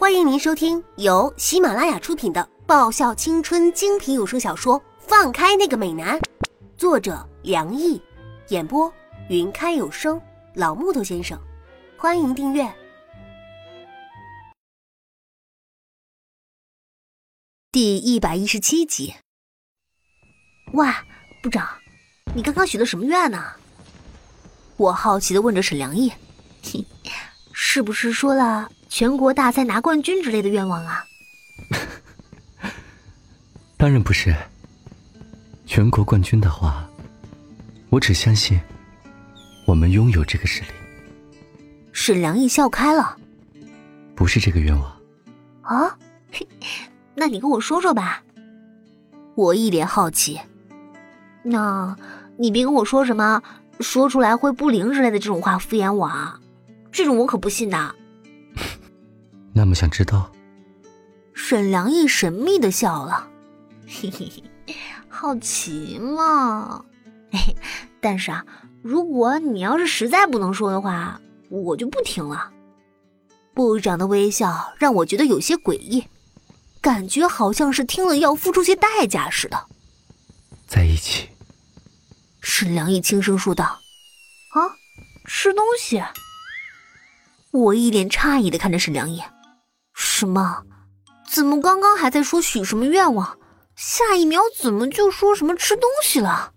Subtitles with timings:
[0.00, 6.18] 欢迎您收听由喜马拉雅出品的爆笑青春精品有声小说《放开那个美男》，
[6.78, 8.00] 作者梁毅，
[8.48, 8.90] 演播
[9.28, 10.18] 云开有声
[10.54, 11.38] 老木头先生。
[11.98, 12.66] 欢迎订阅
[17.70, 19.14] 第一百一十七集。
[20.72, 21.04] 哇，
[21.42, 21.68] 部长，
[22.34, 23.52] 你刚刚许的什么愿呢？
[24.78, 26.10] 我好奇的问着沈良毅，
[27.52, 28.70] 是不是说了？
[28.90, 31.04] 全国大赛拿冠军之类的愿望啊？
[33.78, 34.34] 当然不是。
[35.64, 36.84] 全国冠军的话，
[37.88, 38.60] 我只相信
[39.64, 40.68] 我们拥有这个实力。
[41.92, 43.16] 沈良毅笑开了。
[44.16, 44.92] 不是这个愿望。
[45.62, 45.96] 啊？
[47.14, 48.22] 那你跟我说说吧。
[49.36, 50.38] 我一脸好奇。
[51.44, 51.96] 那
[52.36, 53.40] 你别跟我说什么
[53.78, 56.38] 说出来会不灵之类的这种话敷衍我啊！
[56.90, 57.94] 这种我可不信的。
[59.60, 60.32] 那么想知道？
[61.34, 63.28] 沈良毅神秘的笑了，
[63.86, 64.26] 嘿嘿
[64.66, 64.74] 嘿，
[65.06, 66.82] 好奇嘛。
[67.32, 67.54] 哎，
[68.00, 68.42] 但是啊，
[68.80, 71.20] 如果你要是实在不能说的话，
[71.50, 72.50] 我就不听了。
[73.52, 76.06] 部长的微笑让我觉得有些诡异，
[76.80, 79.66] 感觉好像是听了要付出些代价似的。
[80.66, 81.28] 在一起。
[82.40, 83.78] 沈良毅轻声说道
[84.56, 84.72] ：“啊，
[85.26, 86.02] 吃东西。”
[87.52, 89.20] 我一脸诧异的看着沈良毅。
[90.20, 90.64] 什么？
[91.26, 93.38] 怎么刚刚还在说许什么愿望，
[93.74, 96.52] 下一秒怎么就说什么吃东西了？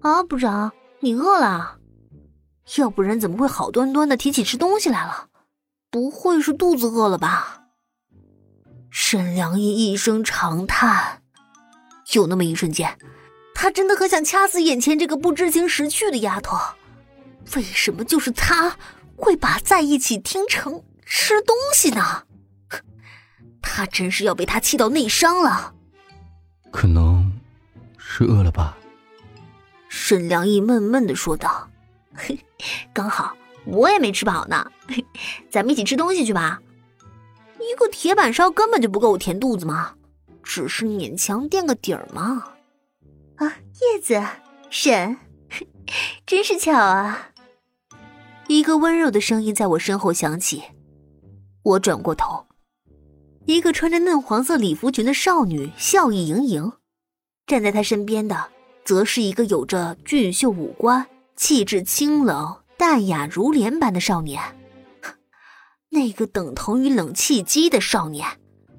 [0.00, 1.76] 啊，部长，你饿了？
[2.78, 5.26] 要不然怎么会好端端的提起吃东西来了？
[5.90, 7.64] 不会是肚子饿了吧？
[8.88, 11.20] 沈良毅一声长叹，
[12.14, 12.98] 有那么一瞬间，
[13.54, 16.56] 他真的很想掐死眼前这个不知情识趣的丫头。
[17.54, 18.78] 为什么就是他
[19.14, 22.22] 会把在一起听成吃东西呢？
[23.66, 25.74] 他真是要被他气到内伤了，
[26.70, 27.32] 可能
[27.98, 28.76] 是饿了吧。
[29.88, 31.68] 沈良毅闷闷的说道
[32.14, 32.38] ：“嘿，
[32.92, 34.70] 刚好我也没吃饱呢，
[35.50, 36.60] 咱们一起吃东西去吧。
[37.58, 39.94] 一个铁板烧根本就不够我填肚子嘛，
[40.42, 42.44] 只是勉强垫个底儿嘛。”
[43.36, 44.22] 啊，叶子，
[44.70, 45.16] 沈，
[46.26, 47.30] 真是巧啊！
[48.46, 50.62] 一个温柔的声音在我身后响起，
[51.62, 52.46] 我转过头。
[53.46, 56.72] 一个穿着嫩黄色礼服裙的少女笑意盈盈，
[57.46, 58.48] 站在她身边的，
[58.84, 61.06] 则是一个有着俊秀五官、
[61.36, 64.40] 气质清冷淡雅如莲般的少年。
[65.90, 68.26] 那个等同于冷气机的少年，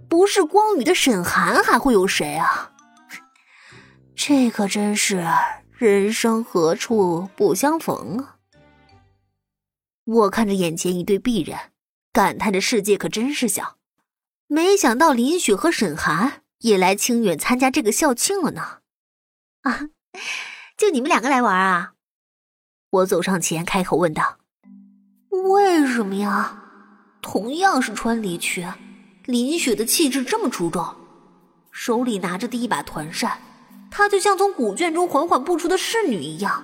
[0.09, 2.71] 不是光宇的沈寒还会有谁啊？
[4.17, 5.23] 这可真是
[5.77, 8.37] 人生何处不相逢啊！
[10.05, 11.55] 我看着眼前一对璧人，
[12.11, 13.77] 感叹着世界可真是小。
[14.47, 18.79] 没想到林雪和沈寒也来清远参加这个校庆了呢！
[19.61, 19.89] 啊，
[20.77, 21.93] 就你们两个来玩啊？
[22.91, 24.37] 我走上前开口问道
[25.49, 26.61] ：“为什么呀？
[27.21, 28.71] 同样是穿礼裙，
[29.25, 30.95] 林雪的气质这么出众，
[31.71, 33.39] 手里拿着的一把团扇，
[33.89, 36.63] 她就像从古卷中缓缓步出的侍女一样，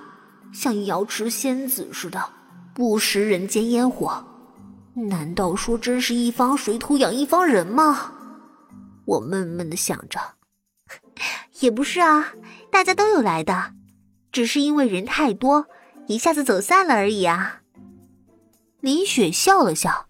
[0.54, 2.30] 像瑶池仙子似的，
[2.72, 4.24] 不食人间烟火。”
[4.94, 8.12] 难道说真是一方水土养一方人吗？
[9.06, 10.20] 我闷闷的想着，
[11.60, 12.32] 也不是啊，
[12.70, 13.72] 大家都有来的，
[14.30, 15.66] 只是因为人太多，
[16.06, 17.62] 一下子走散了而已啊。
[18.80, 20.06] 林雪笑了笑，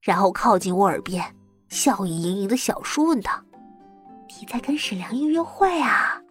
[0.00, 1.36] 然后靠近我耳边，
[1.68, 3.44] 笑意盈盈的小叔问道
[4.40, 6.22] ：“你在跟沈良毅约会啊？”“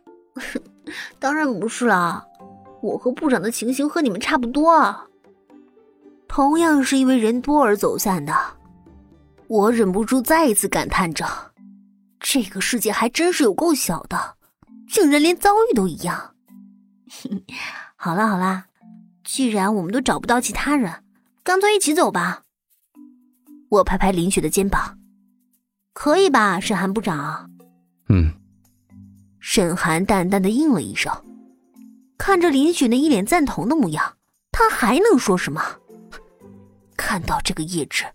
[1.19, 2.25] 当然不是啦，
[2.81, 5.05] 我和部长的情形和你们差不多。”啊
[6.35, 8.33] 同样是因为人多而走散的，
[9.45, 11.23] 我忍不住再一次感叹着：
[12.19, 14.33] 这个世界还真是有够小的，
[14.89, 16.33] 竟然连遭遇都一样。
[17.95, 18.65] 好啦好啦，
[19.23, 21.03] 既然我们都找不到其他人，
[21.43, 22.41] 干脆一起走吧。
[23.69, 24.97] 我拍拍林雪的肩膀
[25.93, 27.51] ：“可以吧，沈寒部长
[28.09, 28.33] ？”“嗯。”
[29.39, 31.13] 沈寒淡淡的应了一声，
[32.17, 34.17] 看着林雪那一脸赞同的模样，
[34.51, 35.61] 他还能说什么？
[37.13, 38.05] 看到这个叶芝，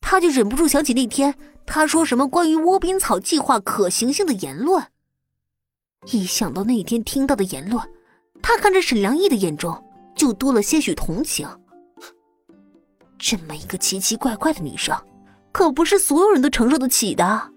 [0.00, 1.34] 他就忍不住想起那天
[1.66, 4.82] 他说什么关于窝边草计划可行性的言论。
[6.06, 7.86] 一想到那天听到的言论，
[8.40, 9.84] 他看着沈良毅的眼中
[10.16, 11.46] 就多了些许同情。
[13.18, 14.96] 这么一个奇奇怪怪的女生，
[15.52, 17.52] 可不是所有人都承受得起的。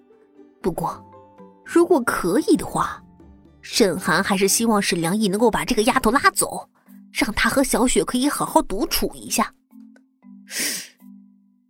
[0.62, 1.02] 不过，
[1.64, 3.02] 如果可以的话，
[3.62, 6.70] 沈寒还是希望沈良毅能够把这个丫头拉走，
[7.14, 9.54] 让他和小雪可以好好独处一下。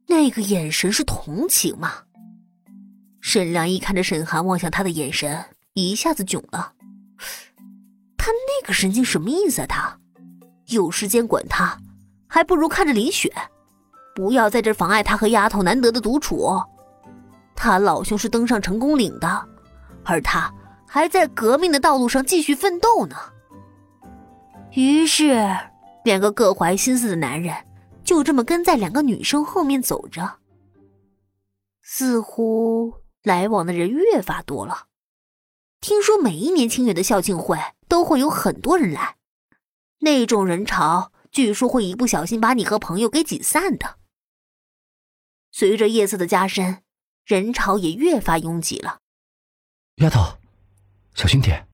[0.08, 1.94] 那个眼神是同情吗？
[3.22, 6.74] 沈良一看着沈寒望向他的眼神一下子囧了。
[8.18, 9.68] 他那个神经什么意思啊？
[9.68, 10.00] 他
[10.68, 11.78] 有时间管他，
[12.28, 13.32] 还不如看着林雪，
[14.16, 16.62] 不要在这妨碍他和丫头难得的独处。
[17.56, 19.48] 他老兄是登上成功岭的，
[20.04, 20.52] 而他
[20.88, 23.16] 还在革命的道路上继续奋斗呢。
[24.72, 25.56] 于是，
[26.04, 27.56] 两个各怀心思的男人
[28.04, 30.40] 就这么跟在两个女生后面走着，
[31.82, 32.94] 似乎
[33.24, 34.88] 来往的人越发多了。
[35.80, 37.58] 听说每一年清远的校庆会
[37.88, 39.18] 都会有很多人来，
[40.00, 43.98] 那种人潮据说会一不小心把你和朋友给挤散的。
[45.52, 46.84] 随着夜色的加深，
[47.26, 49.00] 人潮也越发拥挤了。
[49.96, 50.38] 丫头，
[51.14, 51.68] 小心点。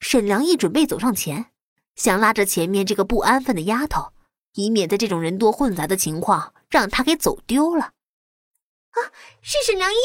[0.00, 1.46] 沈良一准备走上前。
[1.96, 4.12] 想拉着前面这个不安分的丫头，
[4.58, 7.84] 以免在这种人多混杂的情况让他给走丢了。
[7.84, 8.98] 啊，
[9.40, 9.96] 是沈良义！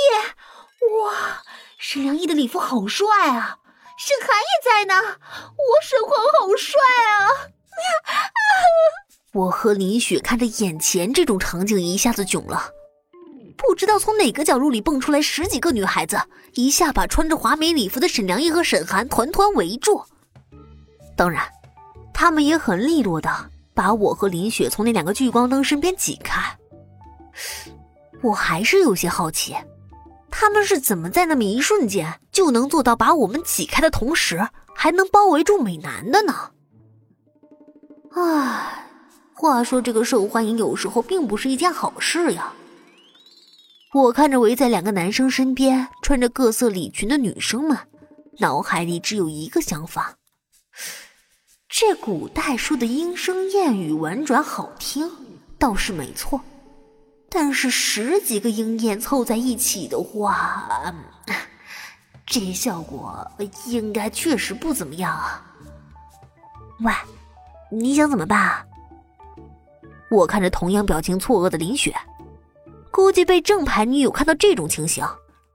[1.02, 1.42] 哇，
[1.80, 3.58] 沈良义的礼服好帅啊！
[3.98, 6.80] 沈寒也在呢，我沈寒好帅
[7.10, 7.50] 啊！
[9.34, 12.70] 我和林雪看着眼前这种场景，一下子囧了。
[13.58, 16.22] 不知道从哪个角落里蹦出来十几个女孩子，
[16.54, 20.06] 一下把穿着华美礼服的沈良义和沈寒团团围住。
[21.18, 21.50] 当然。
[22.16, 26.42] 他们也很利落的把我和林雪从那两个聚光灯身边挤开。
[28.22, 29.56] 我还是有些好奇，
[30.30, 36.52] 他们是怎么在那么一瞬间就能做到把我们挤开的同时，还能包围住美男的呢？
[38.16, 38.88] 唉，
[39.34, 42.54] 话说这个受欢迎有时候并不是一件好事呀。
[43.94, 47.78] 我看着围在两个男生身边穿着各色礼裙的女生们，
[48.40, 50.16] 脑海里只有一个想法。
[51.86, 55.12] 这古代说的莺声燕语婉转好听，
[55.60, 56.40] 倒是没错。
[57.28, 60.94] 但是十几个莺燕凑在一起的话，
[62.26, 63.30] 这效果
[63.66, 65.46] 应该确实不怎么样啊。
[66.80, 66.94] 喂，
[67.70, 68.66] 你想怎么办？
[70.10, 71.94] 我看着同样表情错愕的林雪，
[72.92, 75.06] 估计被正牌女友看到这种情形，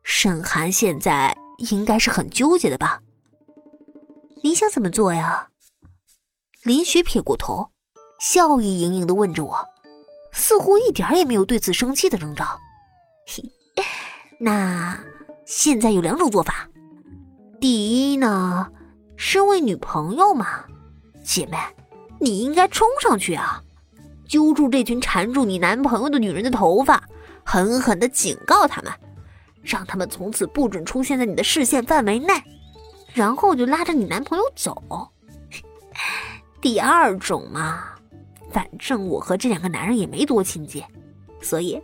[0.02, 1.34] 沈寒现在
[1.70, 3.00] 应该是很纠结的吧？
[4.42, 5.47] 你想怎么做呀？
[6.68, 7.70] 林雪撇过头，
[8.20, 9.56] 笑意盈盈的问着我，
[10.32, 12.44] 似乎一点也没有对此生气的征兆。
[14.38, 15.00] 那
[15.46, 16.68] 现在有两种做法，
[17.58, 18.68] 第一呢，
[19.16, 20.62] 身为女朋友嘛，
[21.24, 21.56] 姐妹，
[22.20, 23.62] 你应该冲上去啊，
[24.28, 27.02] 揪住这群缠住你男朋友的女人的头发，
[27.44, 28.92] 狠狠的警告他们，
[29.62, 32.34] 让他们从此不准出现在你的视线范围内，
[33.14, 35.10] 然后就拉着你男朋友走。
[36.60, 37.84] 第二种嘛，
[38.50, 40.82] 反正我和这两个男人也没多亲近，
[41.40, 41.80] 所以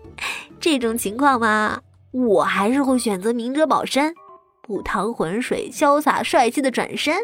[0.59, 1.81] 这种情况嘛，
[2.11, 4.15] 我还是会选择明哲保身，
[4.63, 7.17] 不趟浑水，潇洒帅气的转身。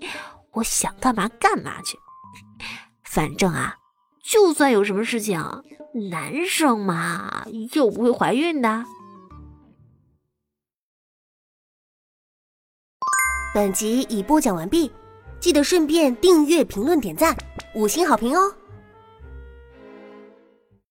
[0.52, 1.98] 我想干嘛干嘛去，
[3.02, 3.76] 反正啊，
[4.22, 5.38] 就算有什么事情，
[6.10, 8.84] 男生嘛又不会怀孕的。
[13.54, 14.90] 本集已播讲完毕。
[15.44, 17.36] 记得顺便订阅、评论、点赞，
[17.74, 18.50] 五星好评哦！